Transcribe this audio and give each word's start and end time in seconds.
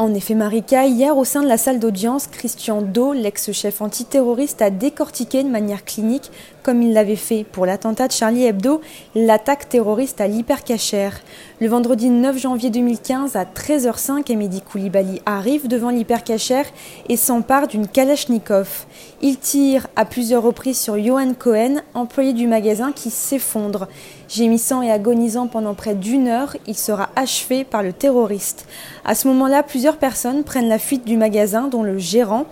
En 0.00 0.14
effet, 0.14 0.32
Marika, 0.32 0.86
hier 0.86 1.14
au 1.14 1.26
sein 1.26 1.42
de 1.42 1.46
la 1.46 1.58
salle 1.58 1.78
d'audience, 1.78 2.26
Christian 2.26 2.80
Do, 2.80 3.12
l'ex-chef 3.12 3.82
antiterroriste, 3.82 4.62
a 4.62 4.70
décortiqué 4.70 5.42
de 5.42 5.50
manière 5.50 5.84
clinique, 5.84 6.30
comme 6.62 6.80
il 6.80 6.94
l'avait 6.94 7.16
fait 7.16 7.44
pour 7.44 7.66
l'attentat 7.66 8.08
de 8.08 8.12
Charlie 8.12 8.46
Hebdo, 8.46 8.80
l'attaque 9.14 9.68
terroriste 9.68 10.22
à 10.22 10.26
l'hypercachère. 10.26 11.20
Le 11.60 11.68
vendredi 11.68 12.08
9 12.08 12.38
janvier 12.38 12.70
2015, 12.70 13.36
à 13.36 13.44
13h05, 13.44 14.32
Amédi 14.32 14.62
Koulibaly 14.62 15.20
arrive 15.26 15.68
devant 15.68 15.90
l'hypercachère 15.90 16.64
et 17.10 17.18
s'empare 17.18 17.68
d'une 17.68 17.86
Kalachnikov. 17.86 18.86
Il 19.20 19.36
tire 19.36 19.86
à 19.96 20.06
plusieurs 20.06 20.42
reprises 20.42 20.80
sur 20.80 20.98
Johan 20.98 21.34
Cohen, 21.38 21.82
employé 21.92 22.32
du 22.32 22.46
magasin, 22.46 22.92
qui 22.92 23.10
s'effondre. 23.10 23.86
Gémissant 24.30 24.80
et 24.80 24.92
agonisant 24.92 25.48
pendant 25.48 25.74
près 25.74 25.96
d'une 25.96 26.28
heure, 26.28 26.56
il 26.68 26.76
sera 26.76 27.08
achevé 27.16 27.64
par 27.64 27.82
le 27.82 27.92
terroriste. 27.92 28.64
À 29.04 29.16
ce 29.16 29.26
moment-là, 29.26 29.64
plusieurs 29.64 29.96
personnes 29.96 30.44
prennent 30.44 30.68
la 30.68 30.78
fuite 30.78 31.04
du 31.04 31.16
magasin, 31.16 31.66
dont 31.66 31.82
le 31.82 31.98
gérant. 31.98 32.44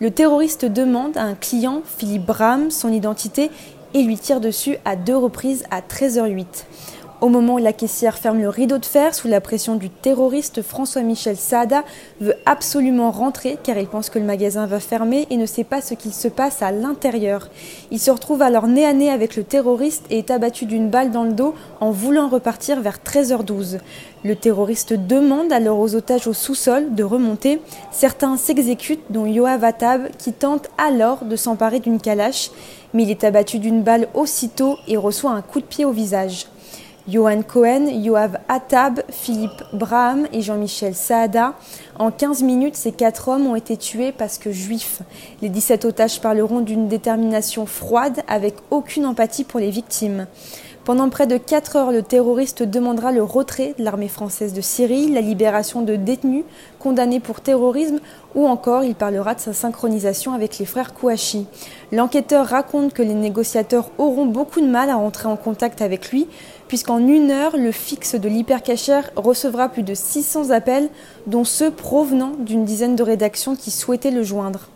Le 0.00 0.10
terroriste 0.10 0.64
demande 0.64 1.18
à 1.18 1.24
un 1.24 1.34
client, 1.34 1.82
Philippe 1.98 2.24
Bram, 2.24 2.70
son 2.70 2.90
identité 2.90 3.50
et 3.92 4.02
lui 4.02 4.16
tire 4.16 4.40
dessus 4.40 4.78
à 4.86 4.96
deux 4.96 5.16
reprises 5.16 5.64
à 5.70 5.82
13h08. 5.82 6.46
Au 7.22 7.30
moment 7.30 7.54
où 7.54 7.58
la 7.58 7.72
caissière 7.72 8.18
ferme 8.18 8.42
le 8.42 8.50
rideau 8.50 8.76
de 8.76 8.84
fer 8.84 9.14
sous 9.14 9.26
la 9.26 9.40
pression 9.40 9.76
du 9.76 9.88
terroriste, 9.88 10.60
François-Michel 10.60 11.38
Saada 11.38 11.82
veut 12.20 12.34
absolument 12.44 13.10
rentrer 13.10 13.56
car 13.62 13.78
il 13.78 13.86
pense 13.86 14.10
que 14.10 14.18
le 14.18 14.26
magasin 14.26 14.66
va 14.66 14.80
fermer 14.80 15.26
et 15.30 15.38
ne 15.38 15.46
sait 15.46 15.64
pas 15.64 15.80
ce 15.80 15.94
qu'il 15.94 16.12
se 16.12 16.28
passe 16.28 16.60
à 16.60 16.72
l'intérieur. 16.72 17.48
Il 17.90 18.00
se 18.00 18.10
retrouve 18.10 18.42
alors 18.42 18.66
nez 18.66 18.84
à 18.84 18.92
nez 18.92 19.08
avec 19.08 19.34
le 19.34 19.44
terroriste 19.44 20.04
et 20.10 20.18
est 20.18 20.30
abattu 20.30 20.66
d'une 20.66 20.90
balle 20.90 21.10
dans 21.10 21.24
le 21.24 21.32
dos 21.32 21.54
en 21.80 21.90
voulant 21.90 22.28
repartir 22.28 22.82
vers 22.82 22.98
13h12. 22.98 23.78
Le 24.22 24.36
terroriste 24.36 24.92
demande 24.92 25.52
alors 25.52 25.78
aux 25.78 25.94
otages 25.94 26.26
au 26.26 26.34
sous-sol 26.34 26.94
de 26.94 27.02
remonter. 27.02 27.62
Certains 27.92 28.36
s'exécutent, 28.36 29.04
dont 29.08 29.24
Yoav 29.24 29.64
Attab, 29.64 30.08
qui 30.18 30.34
tente 30.34 30.68
alors 30.76 31.24
de 31.24 31.36
s'emparer 31.36 31.80
d'une 31.80 32.00
calache, 32.00 32.50
mais 32.92 33.04
il 33.04 33.10
est 33.10 33.24
abattu 33.24 33.58
d'une 33.58 33.82
balle 33.82 34.08
aussitôt 34.12 34.76
et 34.86 34.98
reçoit 34.98 35.30
un 35.30 35.42
coup 35.42 35.60
de 35.60 35.66
pied 35.66 35.86
au 35.86 35.92
visage. 35.92 36.46
Johan 37.08 37.42
Cohen, 37.42 37.86
Yoav 37.86 38.38
Attab, 38.48 39.00
Philippe 39.10 39.62
Braham 39.72 40.26
et 40.32 40.42
Jean-Michel 40.42 40.96
Saada. 40.96 41.54
En 42.00 42.10
15 42.10 42.42
minutes, 42.42 42.74
ces 42.74 42.90
quatre 42.90 43.28
hommes 43.28 43.46
ont 43.46 43.54
été 43.54 43.76
tués 43.76 44.10
parce 44.10 44.38
que 44.38 44.50
juifs. 44.50 45.02
Les 45.40 45.48
17 45.48 45.84
otages 45.84 46.20
parleront 46.20 46.60
d'une 46.60 46.88
détermination 46.88 47.64
froide 47.64 48.22
avec 48.26 48.56
aucune 48.72 49.06
empathie 49.06 49.44
pour 49.44 49.60
les 49.60 49.70
victimes. 49.70 50.26
Pendant 50.86 51.08
près 51.08 51.26
de 51.26 51.36
4 51.36 51.76
heures, 51.76 51.90
le 51.90 52.02
terroriste 52.02 52.62
demandera 52.62 53.10
le 53.10 53.22
retrait 53.22 53.74
de 53.76 53.84
l'armée 53.84 54.06
française 54.06 54.52
de 54.52 54.60
Syrie, 54.60 55.10
la 55.10 55.20
libération 55.20 55.82
de 55.82 55.96
détenus 55.96 56.44
condamnés 56.86 57.18
pour 57.18 57.40
terrorisme 57.40 57.98
ou 58.36 58.46
encore 58.46 58.84
il 58.84 58.94
parlera 58.94 59.34
de 59.34 59.40
sa 59.40 59.52
synchronisation 59.52 60.34
avec 60.34 60.56
les 60.58 60.66
frères 60.66 60.94
Kouachi. 60.94 61.48
L'enquêteur 61.90 62.46
raconte 62.46 62.92
que 62.92 63.02
les 63.02 63.14
négociateurs 63.14 63.90
auront 63.98 64.26
beaucoup 64.26 64.60
de 64.60 64.68
mal 64.68 64.88
à 64.88 64.94
rentrer 64.94 65.26
en 65.26 65.36
contact 65.36 65.82
avec 65.82 66.12
lui 66.12 66.28
puisqu'en 66.68 66.98
une 66.98 67.32
heure, 67.32 67.56
le 67.56 67.72
fixe 67.72 68.14
de 68.14 68.28
l'hypercachère 68.28 69.10
recevra 69.16 69.68
plus 69.68 69.82
de 69.82 69.94
600 69.94 70.50
appels, 70.50 70.88
dont 71.26 71.42
ceux 71.42 71.72
provenant 71.72 72.34
d'une 72.38 72.64
dizaine 72.64 72.94
de 72.94 73.02
rédactions 73.02 73.56
qui 73.56 73.72
souhaitaient 73.72 74.12
le 74.12 74.22
joindre. 74.22 74.68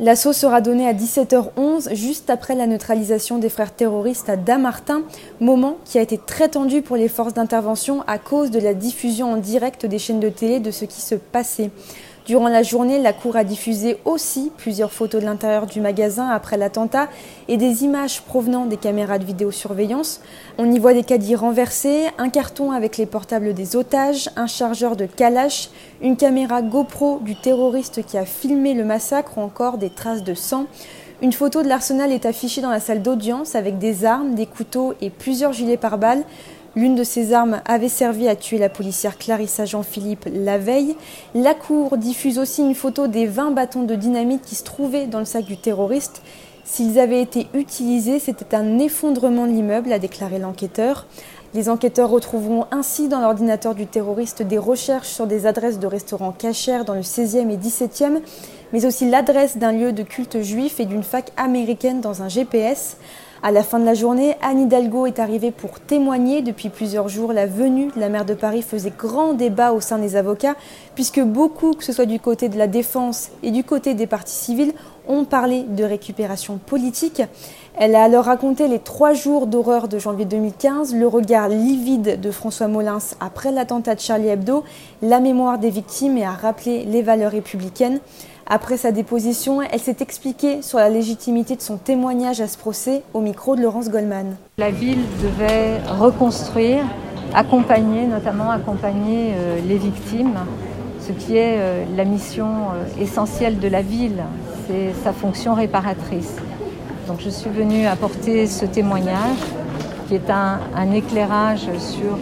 L'assaut 0.00 0.32
sera 0.32 0.60
donné 0.60 0.88
à 0.88 0.92
17h11, 0.92 1.94
juste 1.94 2.28
après 2.28 2.56
la 2.56 2.66
neutralisation 2.66 3.38
des 3.38 3.48
frères 3.48 3.72
terroristes 3.72 4.28
à 4.28 4.36
Damartin, 4.36 5.02
moment 5.40 5.76
qui 5.84 5.98
a 5.98 6.02
été 6.02 6.18
très 6.18 6.48
tendu 6.48 6.82
pour 6.82 6.96
les 6.96 7.06
forces 7.06 7.34
d'intervention 7.34 8.02
à 8.08 8.18
cause 8.18 8.50
de 8.50 8.58
la 8.58 8.74
diffusion 8.74 9.32
en 9.32 9.36
direct 9.36 9.86
des 9.86 10.00
chaînes 10.00 10.18
de 10.18 10.30
télé 10.30 10.58
de 10.58 10.72
ce 10.72 10.84
qui 10.84 11.00
se 11.00 11.14
passait. 11.14 11.70
Durant 12.26 12.48
la 12.48 12.62
journée, 12.62 12.98
la 12.98 13.12
Cour 13.12 13.36
a 13.36 13.44
diffusé 13.44 13.98
aussi 14.06 14.50
plusieurs 14.56 14.92
photos 14.92 15.20
de 15.20 15.26
l'intérieur 15.26 15.66
du 15.66 15.82
magasin 15.82 16.30
après 16.30 16.56
l'attentat 16.56 17.08
et 17.48 17.58
des 17.58 17.84
images 17.84 18.22
provenant 18.22 18.64
des 18.64 18.78
caméras 18.78 19.18
de 19.18 19.26
vidéosurveillance. 19.26 20.22
On 20.56 20.72
y 20.72 20.78
voit 20.78 20.94
des 20.94 21.02
caddies 21.02 21.34
renversés, 21.34 22.06
un 22.16 22.30
carton 22.30 22.72
avec 22.72 22.96
les 22.96 23.04
portables 23.04 23.52
des 23.52 23.76
otages, 23.76 24.30
un 24.36 24.46
chargeur 24.46 24.96
de 24.96 25.04
Kalash, 25.04 25.68
une 26.00 26.16
caméra 26.16 26.62
GoPro 26.62 27.18
du 27.20 27.36
terroriste 27.36 28.06
qui 28.06 28.16
a 28.16 28.24
filmé 28.24 28.72
le 28.72 28.84
massacre 28.84 29.36
ou 29.36 29.42
encore 29.42 29.76
des 29.76 29.90
traces 29.90 30.24
de 30.24 30.32
sang. 30.32 30.64
Une 31.20 31.32
photo 31.32 31.62
de 31.62 31.68
l'arsenal 31.68 32.10
est 32.10 32.24
affichée 32.24 32.62
dans 32.62 32.70
la 32.70 32.80
salle 32.80 33.02
d'audience 33.02 33.54
avec 33.54 33.76
des 33.76 34.06
armes, 34.06 34.34
des 34.34 34.46
couteaux 34.46 34.94
et 35.02 35.10
plusieurs 35.10 35.52
gilets 35.52 35.76
pare-balles. 35.76 36.24
L'une 36.76 36.96
de 36.96 37.04
ces 37.04 37.32
armes 37.32 37.60
avait 37.66 37.88
servi 37.88 38.26
à 38.26 38.34
tuer 38.34 38.58
la 38.58 38.68
policière 38.68 39.16
Clarissa 39.16 39.64
Jean-Philippe 39.64 40.28
la 40.32 40.58
veille. 40.58 40.96
La 41.32 41.54
Cour 41.54 41.96
diffuse 41.96 42.36
aussi 42.40 42.62
une 42.62 42.74
photo 42.74 43.06
des 43.06 43.26
20 43.26 43.52
bâtons 43.52 43.84
de 43.84 43.94
dynamite 43.94 44.42
qui 44.42 44.56
se 44.56 44.64
trouvaient 44.64 45.06
dans 45.06 45.20
le 45.20 45.24
sac 45.24 45.44
du 45.44 45.56
terroriste. 45.56 46.20
S'ils 46.64 46.98
avaient 46.98 47.22
été 47.22 47.46
utilisés, 47.54 48.18
c'était 48.18 48.56
un 48.56 48.80
effondrement 48.80 49.46
de 49.46 49.52
l'immeuble, 49.52 49.92
a 49.92 50.00
déclaré 50.00 50.40
l'enquêteur. 50.40 51.06
Les 51.54 51.68
enquêteurs 51.68 52.10
retrouveront 52.10 52.66
ainsi 52.72 53.06
dans 53.06 53.20
l'ordinateur 53.20 53.76
du 53.76 53.86
terroriste 53.86 54.42
des 54.42 54.58
recherches 54.58 55.10
sur 55.10 55.28
des 55.28 55.46
adresses 55.46 55.78
de 55.78 55.86
restaurants 55.86 56.32
cachers 56.32 56.82
dans 56.84 56.94
le 56.94 57.02
16e 57.02 57.50
et 57.50 57.56
17e, 57.56 58.18
mais 58.72 58.84
aussi 58.84 59.08
l'adresse 59.08 59.58
d'un 59.58 59.70
lieu 59.70 59.92
de 59.92 60.02
culte 60.02 60.42
juif 60.42 60.80
et 60.80 60.86
d'une 60.86 61.04
fac 61.04 61.30
américaine 61.36 62.00
dans 62.00 62.22
un 62.22 62.28
GPS. 62.28 62.96
À 63.46 63.50
la 63.50 63.62
fin 63.62 63.78
de 63.78 63.84
la 63.84 63.92
journée, 63.92 64.36
Anne 64.40 64.60
Hidalgo 64.60 65.04
est 65.04 65.18
arrivée 65.18 65.50
pour 65.50 65.78
témoigner. 65.78 66.40
Depuis 66.40 66.70
plusieurs 66.70 67.10
jours, 67.10 67.34
la 67.34 67.44
venue 67.44 67.88
de 67.94 68.00
la 68.00 68.08
maire 68.08 68.24
de 68.24 68.32
Paris 68.32 68.62
faisait 68.62 68.90
grand 68.96 69.34
débat 69.34 69.72
au 69.72 69.82
sein 69.82 69.98
des 69.98 70.16
avocats, 70.16 70.54
puisque 70.94 71.20
beaucoup, 71.20 71.74
que 71.74 71.84
ce 71.84 71.92
soit 71.92 72.06
du 72.06 72.18
côté 72.18 72.48
de 72.48 72.56
la 72.56 72.68
défense 72.68 73.28
et 73.42 73.50
du 73.50 73.62
côté 73.62 73.92
des 73.92 74.06
partis 74.06 74.32
civils, 74.32 74.72
ont 75.08 75.26
parlé 75.26 75.64
de 75.64 75.84
récupération 75.84 76.56
politique. 76.56 77.20
Elle 77.76 77.94
a 77.96 78.04
alors 78.04 78.24
raconté 78.24 78.66
les 78.66 78.78
trois 78.78 79.12
jours 79.12 79.46
d'horreur 79.46 79.88
de 79.88 79.98
janvier 79.98 80.24
2015, 80.24 80.94
le 80.94 81.06
regard 81.06 81.50
livide 81.50 82.18
de 82.18 82.30
François 82.30 82.68
Molins 82.68 82.96
après 83.20 83.52
l'attentat 83.52 83.94
de 83.94 84.00
Charlie 84.00 84.28
Hebdo, 84.28 84.64
la 85.02 85.20
mémoire 85.20 85.58
des 85.58 85.68
victimes 85.68 86.16
et 86.16 86.24
a 86.24 86.32
rappelé 86.32 86.84
les 86.84 87.02
valeurs 87.02 87.32
républicaines. 87.32 88.00
Après 88.46 88.76
sa 88.76 88.92
déposition, 88.92 89.62
elle 89.62 89.80
s'est 89.80 89.96
expliquée 90.00 90.60
sur 90.60 90.78
la 90.78 90.90
légitimité 90.90 91.56
de 91.56 91.62
son 91.62 91.78
témoignage 91.78 92.42
à 92.42 92.46
ce 92.46 92.58
procès 92.58 93.02
au 93.14 93.20
micro 93.20 93.56
de 93.56 93.62
Laurence 93.62 93.88
Goldman. 93.88 94.36
La 94.58 94.70
ville 94.70 95.00
devait 95.22 95.80
reconstruire, 95.98 96.84
accompagner, 97.34 98.06
notamment 98.06 98.50
accompagner 98.50 99.32
euh, 99.34 99.60
les 99.66 99.78
victimes, 99.78 100.38
ce 101.00 101.12
qui 101.12 101.38
est 101.38 101.56
euh, 101.58 101.84
la 101.96 102.04
mission 102.04 102.46
euh, 102.46 103.02
essentielle 103.02 103.58
de 103.60 103.68
la 103.68 103.80
ville, 103.80 104.22
c'est 104.66 104.92
sa 105.02 105.14
fonction 105.14 105.54
réparatrice. 105.54 106.36
Donc 107.08 107.20
je 107.20 107.30
suis 107.30 107.50
venue 107.50 107.86
apporter 107.86 108.46
ce 108.46 108.66
témoignage 108.66 109.38
qui 110.06 110.16
est 110.16 110.28
un, 110.28 110.60
un 110.76 110.92
éclairage 110.92 111.66
sur 111.78 112.18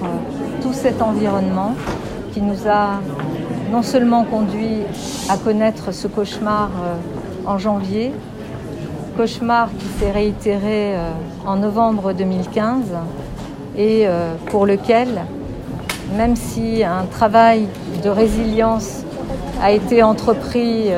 tout 0.63 0.73
cet 0.73 1.03
environnement 1.03 1.75
qui 2.33 2.41
nous 2.41 2.69
a 2.69 3.01
non 3.73 3.83
seulement 3.83 4.25
conduit 4.25 4.81
à 5.31 5.39
connaître 5.39 5.93
ce 5.93 6.07
cauchemar 6.07 6.69
euh, 6.85 7.49
en 7.49 7.57
janvier, 7.57 8.13
cauchemar 9.17 9.71
qui 9.79 9.87
s'est 9.99 10.11
réitéré 10.11 10.95
euh, 10.95 11.11
en 11.47 11.57
novembre 11.57 12.13
2015 12.13 12.85
et 13.79 14.07
euh, 14.07 14.35
pour 14.51 14.67
lequel, 14.67 15.09
même 16.19 16.37
si 16.37 16.85
un 16.85 17.07
travail 17.11 17.67
de 18.05 18.11
résilience 18.11 19.05
a 19.63 19.73
été 19.73 20.03
entrepris 20.03 20.91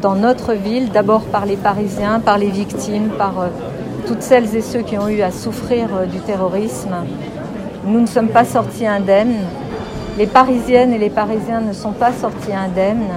dans 0.00 0.14
notre 0.14 0.52
ville, 0.52 0.90
d'abord 0.92 1.22
par 1.22 1.46
les 1.46 1.56
Parisiens, 1.56 2.20
par 2.20 2.38
les 2.38 2.50
victimes, 2.50 3.08
par 3.18 3.48
toutes 4.06 4.22
celles 4.22 4.54
et 4.54 4.60
ceux 4.60 4.82
qui 4.82 4.98
ont 4.98 5.08
eu 5.08 5.22
à 5.22 5.32
souffrir 5.32 6.06
du 6.06 6.20
terrorisme, 6.20 6.94
nous 7.86 8.00
ne 8.00 8.06
sommes 8.06 8.28
pas 8.28 8.44
sortis 8.44 8.86
indemnes 8.86 9.38
les 10.18 10.26
Parisiennes 10.26 10.92
et 10.92 10.98
les 10.98 11.10
Parisiens 11.10 11.60
ne 11.60 11.72
sont 11.72 11.92
pas 11.92 12.12
sortis 12.12 12.52
indemnes. 12.52 13.08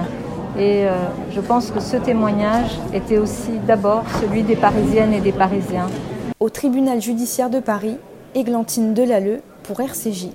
Et 0.58 0.86
euh, 0.86 0.92
je 1.30 1.40
pense 1.40 1.70
que 1.70 1.80
ce 1.80 1.96
témoignage 1.98 2.70
était 2.94 3.18
aussi 3.18 3.52
d'abord 3.66 4.04
celui 4.20 4.42
des 4.42 4.56
Parisiennes 4.56 5.12
et 5.12 5.20
des 5.20 5.32
Parisiens. 5.32 5.86
Au 6.40 6.48
tribunal 6.48 7.02
judiciaire 7.02 7.50
de 7.50 7.60
Paris, 7.60 7.98
Églantine 8.34 8.94
Delalleux 8.94 9.40
pour 9.62 9.80
RCJ. 9.80 10.28